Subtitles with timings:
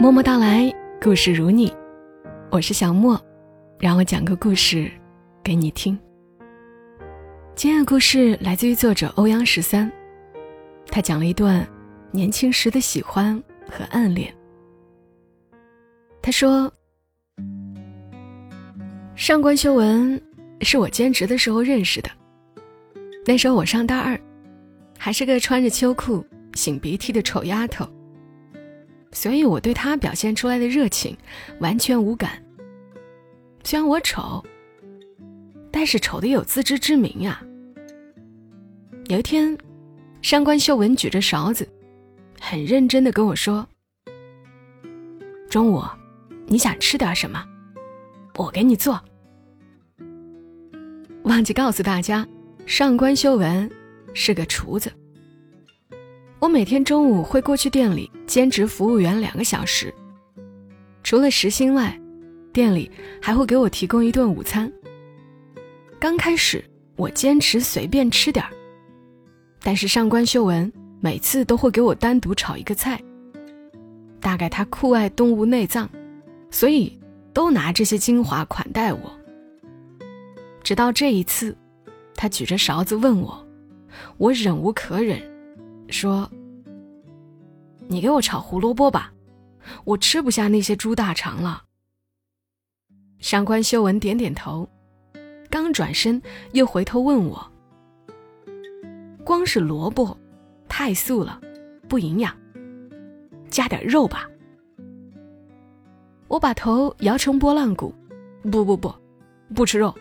[0.00, 1.70] 默默到来，故事如你，
[2.50, 3.22] 我是小莫，
[3.78, 4.90] 让我讲个故事
[5.44, 5.96] 给你听。
[7.54, 9.92] 今天的故事来自于作者欧阳十三，
[10.86, 11.68] 他讲了一段
[12.12, 13.38] 年轻时的喜欢
[13.70, 14.34] 和暗恋。
[16.22, 16.72] 他说
[19.14, 20.18] ：“上官修文
[20.62, 22.08] 是我兼职的时候认识的，
[23.26, 24.18] 那时候我上大二，
[24.96, 26.24] 还是个穿着秋裤、
[26.54, 27.86] 擤鼻涕的丑丫头。”
[29.12, 31.16] 所以我对他表现出来的热情
[31.60, 32.42] 完全无感。
[33.64, 34.42] 虽然我丑，
[35.70, 37.42] 但是丑的有自知之明呀。
[39.08, 39.56] 有一天，
[40.22, 41.68] 上官秀文举着勺子，
[42.40, 43.66] 很认真的跟我说
[45.50, 45.82] ：“中午
[46.46, 47.44] 你想吃点什么？
[48.36, 49.00] 我给你做。”
[51.24, 52.26] 忘记告诉大家，
[52.66, 53.70] 上官秀文
[54.14, 54.90] 是个厨子。
[56.40, 59.94] 我每天中午会过去店里兼职服务员两个小时，
[61.02, 62.00] 除了时薪外，
[62.50, 64.72] 店里还会给我提供一顿午餐。
[65.98, 66.64] 刚开始
[66.96, 68.50] 我坚持随便吃点儿，
[69.62, 72.98] 但是上官秀文每次都会给我单独炒一个菜。
[74.18, 75.86] 大概他酷爱动物内脏，
[76.50, 76.98] 所以
[77.34, 79.12] 都拿这些精华款待我。
[80.62, 81.54] 直到这一次，
[82.14, 83.46] 他举着勺子问我，
[84.16, 85.20] 我忍无可忍。
[85.90, 86.30] 说
[87.88, 89.12] ：“你给我炒胡萝卜吧，
[89.84, 91.64] 我吃不下那些猪大肠了。”
[93.18, 94.68] 上官修文点点头，
[95.50, 96.20] 刚转身
[96.52, 97.52] 又回头问我
[99.24, 100.16] ：“光是萝卜，
[100.68, 101.40] 太素了，
[101.88, 102.34] 不营养，
[103.50, 104.28] 加点肉吧。”
[106.28, 107.94] 我把头摇成拨浪鼓
[108.50, 108.94] ：“不不不，
[109.54, 109.94] 不吃肉，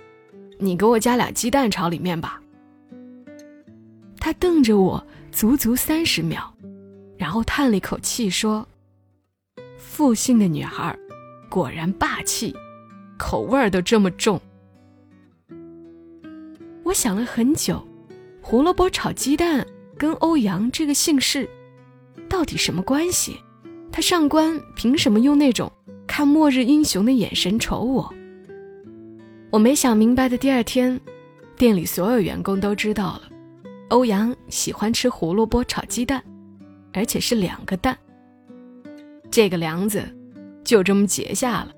[0.60, 2.42] 你给我加俩鸡蛋炒里面吧。”
[4.22, 5.04] 他瞪着我。
[5.40, 6.54] 足足三十秒，
[7.18, 8.68] 然后叹了一口气说
[9.80, 10.94] ：“复姓的女孩，
[11.50, 12.54] 果然霸气，
[13.18, 14.38] 口味儿都这么重。”
[16.84, 17.82] 我想了很久，
[18.42, 19.66] 胡萝卜炒鸡蛋
[19.98, 21.50] 跟欧阳这个姓氏
[22.28, 23.38] 到底什么关系？
[23.94, 25.72] 他上官凭什么用那种
[26.06, 28.14] 看末日英雄的眼神瞅我？
[29.52, 31.00] 我没想明白的第二天，
[31.56, 33.29] 店里所有员工都知道了。
[33.90, 36.24] 欧阳喜欢吃胡萝卜炒鸡蛋，
[36.94, 37.98] 而且是两个蛋。
[39.32, 40.04] 这个梁子
[40.64, 41.74] 就这么结下了。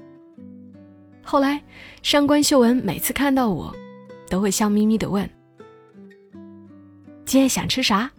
[1.24, 1.62] 后来，
[2.02, 3.74] 上官秀文每次看到我，
[4.30, 5.30] 都会笑眯眯的问
[7.26, 8.12] ：“今天想吃啥？”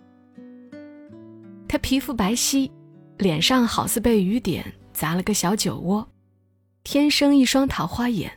[1.69, 2.71] 她皮肤白皙，
[3.19, 6.07] 脸上好似被雨点砸了个小酒窝，
[6.85, 8.31] 天生一双桃花眼，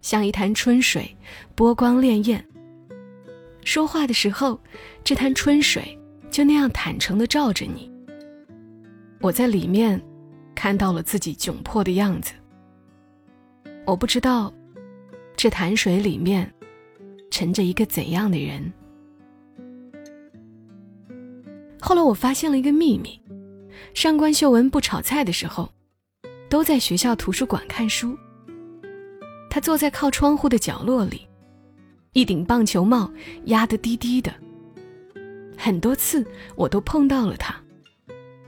[0.00, 1.14] 像一潭春水，
[1.54, 2.42] 波光潋滟。
[3.64, 4.60] 说话的时候，
[5.04, 5.98] 这滩春水
[6.30, 7.90] 就那样坦诚地照着你。
[9.20, 10.00] 我在里面
[10.54, 12.32] 看到了自己窘迫的样子。
[13.86, 14.52] 我不知道
[15.36, 16.52] 这潭水里面
[17.30, 18.72] 沉着一个怎样的人。
[21.80, 23.20] 后来我发现了一个秘密：
[23.94, 25.72] 上官秀文不炒菜的时候，
[26.48, 28.16] 都在学校图书馆看书。
[29.48, 31.26] 他坐在靠窗户的角落里。
[32.12, 33.10] 一顶棒球帽
[33.46, 34.30] 压得低低的，
[35.56, 37.54] 很多次我都碰到了他，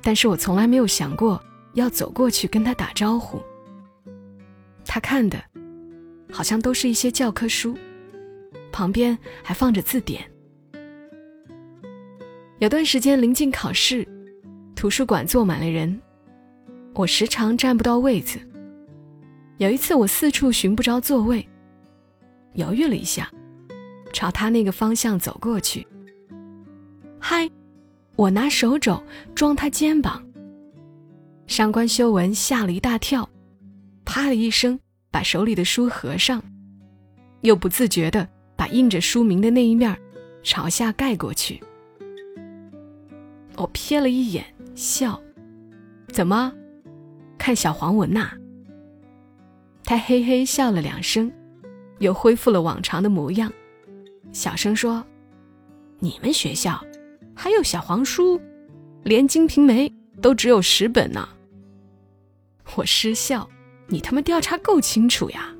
[0.03, 1.43] 但是我从来没有想过
[1.73, 3.41] 要走过去跟他打招呼。
[4.85, 5.43] 他看的，
[6.31, 7.75] 好像都是一些教科书，
[8.71, 10.23] 旁边还放着字典。
[12.59, 14.07] 有段时间临近考试，
[14.77, 15.99] 图书馆坐满了人，
[16.93, 18.39] 我时常占不到位子。
[19.57, 21.49] 有一次我四处寻不着座位，
[22.53, 23.31] 犹豫了一下。
[24.15, 25.87] 朝他那个方向走过去。
[27.19, 27.51] 嗨，
[28.15, 29.03] 我拿手肘
[29.35, 30.25] 撞他肩膀。
[31.49, 33.29] 上官修文吓了一大跳，
[34.05, 34.79] 啪的一声
[35.11, 36.43] 把手里的书合上，
[37.41, 38.27] 又不自觉的
[38.57, 39.95] 把印着书名的那一面
[40.45, 41.61] 朝下盖过去。
[43.57, 44.45] 我瞥了一眼，
[44.77, 45.21] 笑，
[46.09, 46.53] 怎么，
[47.37, 48.31] 看小黄文呐？
[49.85, 51.31] 他嘿嘿笑了两声，
[51.99, 53.53] 又恢复了往常的模样。
[54.35, 55.03] 小声说
[56.01, 56.85] ：“你们学校
[57.37, 58.39] 还有小黄书，
[59.05, 59.89] 连《金瓶梅》
[60.21, 61.29] 都只有十本呢。”
[62.75, 63.49] 我失笑
[63.87, 65.55] ：“你他妈调查够清楚呀！”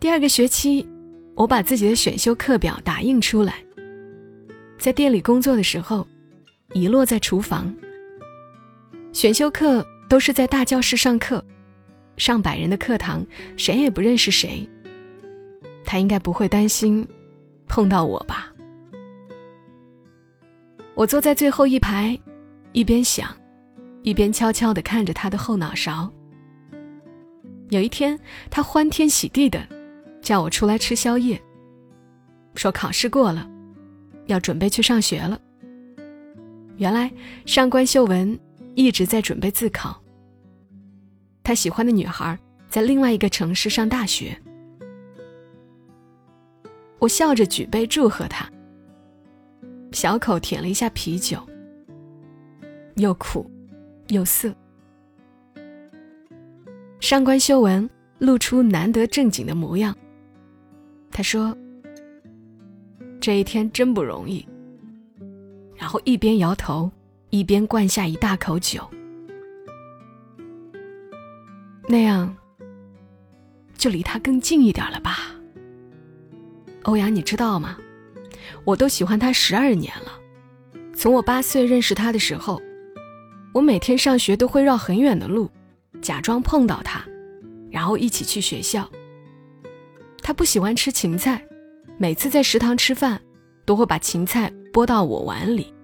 [0.00, 0.88] 第二个学期，
[1.34, 3.62] 我把自己的选修课表打印出来，
[4.78, 6.08] 在店里工作的时候，
[6.72, 7.72] 遗落在厨房。
[9.12, 11.44] 选修课都是在大教室上课，
[12.16, 13.26] 上百人的课堂，
[13.58, 14.66] 谁也不认识谁。
[15.90, 17.08] 他应该不会担心
[17.66, 18.52] 碰到我吧？
[20.94, 22.20] 我坐在最后一排，
[22.72, 23.34] 一边想，
[24.02, 26.12] 一边悄悄地看着他的后脑勺。
[27.70, 28.20] 有一天，
[28.50, 29.66] 他欢天喜地的
[30.20, 31.40] 叫我出来吃宵夜，
[32.54, 33.48] 说考试过了，
[34.26, 35.40] 要准备去上学了。
[36.76, 37.10] 原来
[37.46, 38.38] 上官秀文
[38.74, 39.98] 一直在准备自考。
[41.42, 42.38] 他喜欢的女孩
[42.68, 44.38] 在另外一个城市上大学。
[46.98, 48.50] 我笑着举杯祝贺他，
[49.92, 51.38] 小口舔了一下啤酒，
[52.96, 53.48] 又苦
[54.08, 54.52] 又涩。
[57.00, 59.96] 上官修文露出难得正经的模样。
[61.10, 61.56] 他说
[63.20, 64.46] ：“这一天真不容易。”
[65.76, 66.90] 然后一边摇头，
[67.30, 68.82] 一边灌下一大口酒。
[71.88, 72.36] 那样，
[73.76, 75.37] 就离他更近一点了吧。
[76.88, 77.76] 欧阳，你知道吗？
[78.64, 80.18] 我都喜欢他十二年了。
[80.94, 82.60] 从我八岁认识他的时候，
[83.52, 85.50] 我每天上学都会绕很远的路，
[86.00, 87.04] 假装碰到他，
[87.70, 88.88] 然后一起去学校。
[90.22, 91.44] 他不喜欢吃芹菜，
[91.98, 93.20] 每次在食堂吃饭，
[93.66, 94.50] 都会把芹菜。
[94.72, 95.74] 拨到我碗里。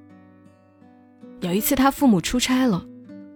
[1.41, 2.85] 有一次他父母出差了，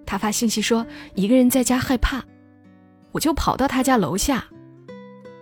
[0.07, 2.23] 他发信息说一个人在家害怕，
[3.13, 4.47] 我就跑到他家楼下，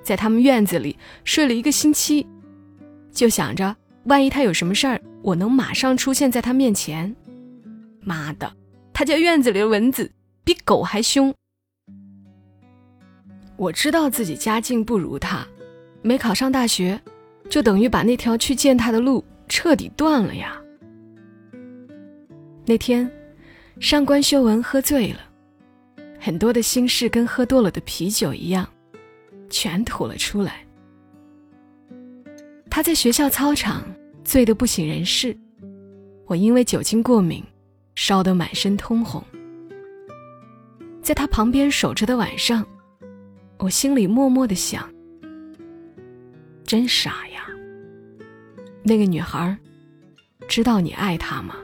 [0.06, 2.24] 在他们院子里睡了一个星期，
[3.10, 3.74] 就想着
[4.04, 7.12] 万一他有什么事儿，我能马上出现在他面前。
[8.02, 8.52] 妈的，
[8.92, 10.08] 他家院子里的蚊子
[10.44, 11.34] 比狗还凶。
[13.56, 15.44] 我知道自己家境不如他，
[16.02, 17.00] 没考上大学，
[17.50, 19.24] 就等于把那条去见他的路。
[19.48, 20.60] 彻底断了呀！
[22.64, 23.10] 那天，
[23.78, 25.20] 上官修文喝醉了，
[26.18, 28.68] 很多的心事跟喝多了的啤酒一样，
[29.48, 30.64] 全吐了出来。
[32.70, 33.82] 他在学校操场
[34.24, 35.36] 醉得不省人事，
[36.26, 37.42] 我因为酒精过敏，
[37.94, 39.22] 烧得满身通红。
[41.00, 42.66] 在他旁边守着的晚上，
[43.58, 44.88] 我心里默默的想：
[46.64, 47.46] 真傻呀！
[48.82, 49.56] 那个女孩，
[50.48, 51.56] 知道你爱她吗？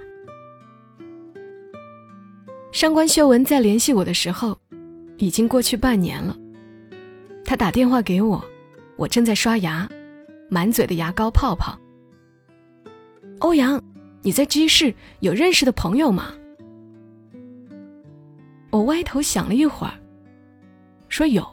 [2.70, 4.58] 上官秀文在联系我的时候，
[5.18, 6.34] 已经过去半年了。
[7.52, 8.42] 他打电话给我，
[8.96, 9.86] 我正在刷牙，
[10.48, 11.78] 满嘴的牙膏泡泡。
[13.40, 13.78] 欧阳，
[14.22, 16.32] 你在鸡市有认识的朋友吗？
[18.70, 19.92] 我歪头想了一会儿，
[21.10, 21.46] 说有。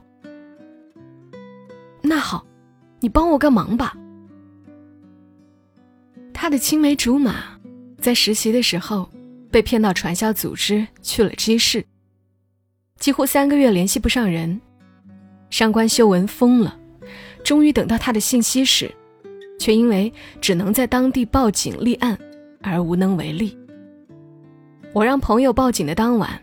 [2.02, 2.46] 那好，
[3.02, 3.94] 你帮我个忙吧。
[6.34, 7.60] 他的青梅竹马，
[7.98, 9.12] 在实习的时候
[9.52, 11.86] 被骗到传销组织去了鸡市，
[13.00, 14.62] 几乎三个月联系不上人，
[15.50, 16.78] 上官修文疯了。
[17.44, 18.94] 终于等到他的信息时，
[19.58, 20.12] 却因为
[20.42, 22.18] 只能在当地报警立案
[22.62, 23.58] 而无能为力。
[24.94, 26.42] 我让朋友报警的当晚，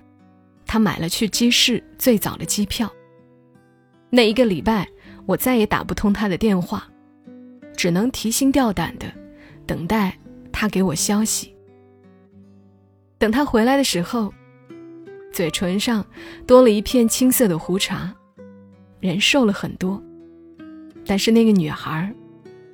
[0.64, 2.91] 他买了去鸡市最早的机票。
[4.08, 4.88] 那一个礼拜，
[5.26, 6.87] 我再也打不通他的电话，
[7.76, 9.06] 只能提心吊胆的。
[9.67, 10.17] 等待
[10.52, 11.52] 他给我消息。
[13.19, 14.32] 等他回来的时候，
[15.32, 16.06] 嘴唇上
[16.47, 18.14] 多了一片青色的胡茬，
[19.00, 20.02] 人瘦了很多。
[21.04, 22.12] 但是那个女孩，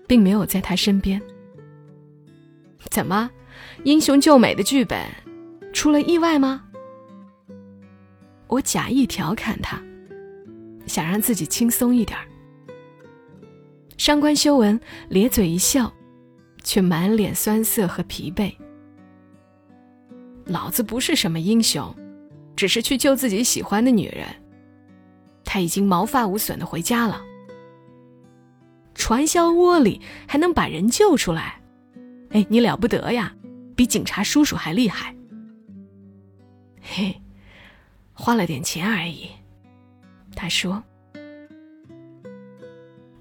[0.07, 1.21] 并没有在他身边。
[2.91, 3.31] 怎么，
[3.85, 5.05] 英雄救美的剧本
[5.73, 6.65] 出了意外吗？
[8.47, 9.83] 我假意调侃他，
[10.87, 12.19] 想让自己轻松一点。
[13.97, 15.93] 上官修文咧嘴一笑。
[16.65, 18.55] 却满脸酸涩和疲惫。
[20.45, 21.93] 老子不是什么英雄，
[22.55, 24.27] 只是去救自己喜欢的女人。
[25.53, 27.21] 他已经毛发无损的回家了。
[28.95, 31.61] 传销窝里还能把人救出来？
[32.31, 33.35] 哎，你了不得呀，
[33.77, 35.15] 比警察叔叔还厉害。
[36.81, 37.21] 嘿，
[38.15, 39.29] 花了点钱而已。
[40.35, 40.83] 他说。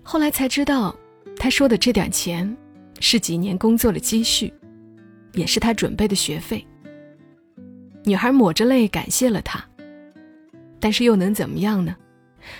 [0.02, 0.96] 后来才知道，
[1.36, 2.58] 他说的这点钱。
[3.02, 4.54] 是几年工作的积蓄，
[5.34, 6.66] 也是他准备的学费。
[8.06, 9.62] 女孩抹着泪感谢了他，
[10.80, 11.94] 但是又能怎么样呢？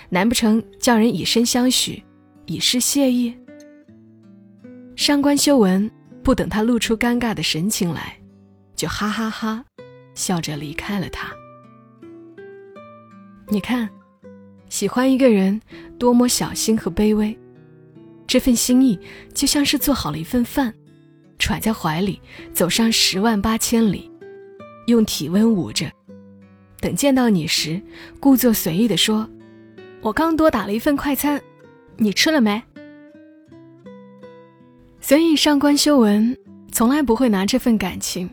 [0.08, 2.02] 难不成叫人以身相许，
[2.46, 3.34] 以示谢意？
[4.96, 5.90] 上官修文
[6.22, 8.16] 不等他露出尴尬的神情来，
[8.76, 9.64] 就哈哈哈，
[10.14, 11.32] 笑着离开了他。
[13.48, 13.88] 你看，
[14.68, 15.60] 喜欢一个人
[15.98, 17.36] 多么小心和卑微。
[18.26, 18.98] 这份心意
[19.34, 20.72] 就像是做好了一份饭，
[21.38, 22.20] 揣在怀里，
[22.54, 24.10] 走上十万八千里，
[24.86, 25.90] 用体温捂着，
[26.80, 27.82] 等见到你时，
[28.20, 29.28] 故作随意地说
[30.02, 31.40] ：“我刚多打了一份快餐，
[31.96, 32.60] 你吃了没？”
[35.00, 36.36] 所以上官修文
[36.70, 38.28] 从来不会拿这份感情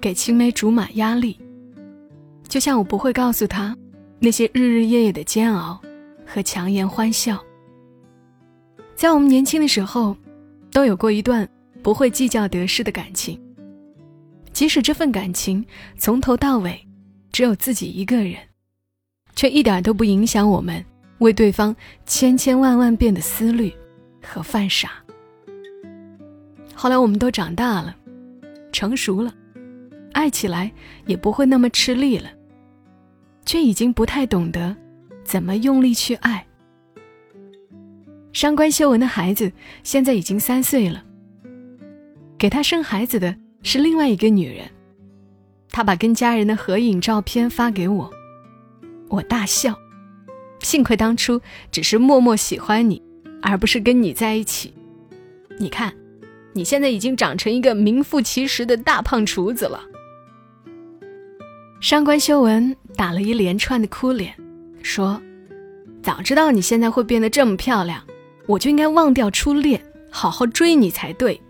[0.00, 1.38] 给青梅竹马压力，
[2.48, 3.76] 就像我不会告诉他
[4.18, 5.80] 那些日日夜夜的煎熬
[6.26, 7.42] 和强颜欢笑。
[8.94, 10.16] 在我们年轻的时候，
[10.70, 11.48] 都有过一段
[11.82, 13.40] 不会计较得失的感情，
[14.52, 15.64] 即使这份感情
[15.96, 16.80] 从头到尾
[17.30, 18.36] 只有自己一个人，
[19.34, 20.84] 却一点都不影响我们
[21.22, 21.74] 为对方
[22.04, 23.72] 千千万万遍的思虑
[24.22, 24.90] 和犯傻。
[26.74, 27.96] 后来我们都长大了，
[28.72, 29.32] 成熟了，
[30.12, 30.70] 爱起来
[31.06, 32.28] 也不会那么吃力了，
[33.46, 34.76] 却已经不太懂得
[35.24, 36.44] 怎么用力去爱。
[38.32, 39.52] 上官修文的孩子
[39.82, 41.04] 现在已经三岁了，
[42.36, 44.68] 给他生孩子的是另外一个女人，
[45.70, 48.10] 他把跟家人的合影照片发给我，
[49.08, 49.78] 我大笑，
[50.62, 51.40] 幸亏当初
[51.70, 53.02] 只是默默喜欢你，
[53.42, 54.72] 而不是跟你在一起。
[55.58, 55.92] 你看。
[56.54, 59.80] 你现在已经长成一个名副其实的大胖厨子了。
[61.80, 64.34] 上官修文打了一连串的哭脸，
[64.82, 65.18] 说
[66.04, 68.04] ：“早知道你现在会变得这么漂亮，
[68.46, 71.40] 我就应该忘掉初恋，好好追你才对。”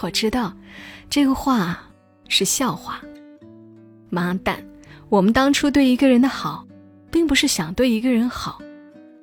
[0.00, 0.56] 我知道，
[1.10, 1.78] 这个话
[2.26, 3.02] 是笑话。
[4.08, 4.66] 妈蛋，
[5.10, 6.66] 我们当初对一个人的好，
[7.10, 8.60] 并不是想对一个人好，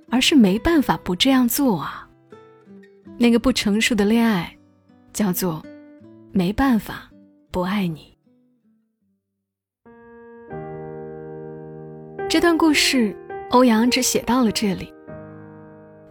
[0.09, 2.07] 而是没办法不这样做啊。
[3.17, 4.55] 那个不成熟的恋爱，
[5.13, 5.63] 叫做
[6.31, 7.09] 没办法
[7.51, 8.17] 不爱你。
[12.27, 13.15] 这段故事，
[13.51, 14.93] 欧阳只写到了这里。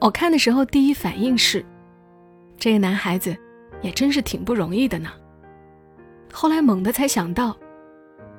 [0.01, 1.65] 我看的时候，第一反应是，
[2.57, 3.37] 这个男孩子
[3.83, 5.11] 也真是挺不容易的呢。
[6.33, 7.57] 后来猛地才想到，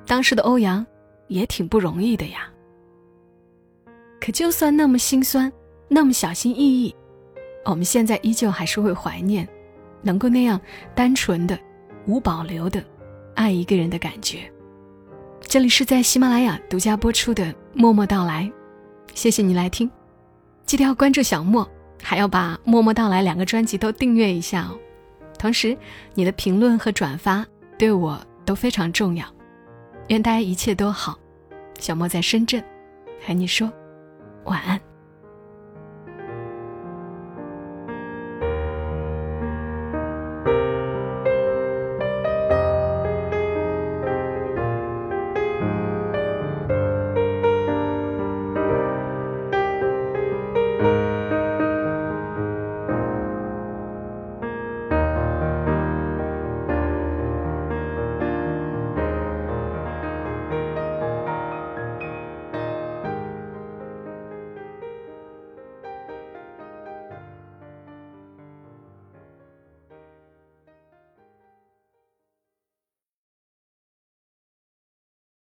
[0.06, 0.84] 当时的欧阳
[1.28, 2.50] 也挺不容易的呀。
[4.26, 5.52] 可就算那么心酸，
[5.86, 6.92] 那么小心翼翼。
[7.64, 9.48] 我们现在依旧还是会怀念，
[10.02, 10.60] 能够那样
[10.96, 11.56] 单纯的、
[12.08, 12.84] 无保留的
[13.36, 14.38] 爱一个人的感觉。
[15.42, 18.42] 这里是在喜马拉雅独家播出的《默默到来》，
[19.14, 19.88] 谢谢你来听，
[20.64, 21.64] 记得要关注小莫，
[22.02, 24.76] 还要把《默默到来》两个专辑都订阅一下哦。
[25.38, 25.78] 同时，
[26.14, 27.46] 你的评论和转发
[27.78, 29.24] 对我都非常重要。
[30.08, 31.16] 愿大家一切都好，
[31.78, 32.60] 小莫在深圳
[33.24, 33.72] 和你说
[34.46, 34.85] 晚安。